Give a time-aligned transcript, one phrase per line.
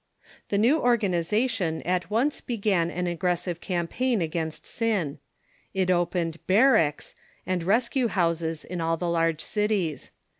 [0.49, 5.19] The new organization at once began an aggressive campaign against sin.
[5.75, 7.13] It opened "barracks"
[7.45, 10.09] and rescue houses in all the large cities.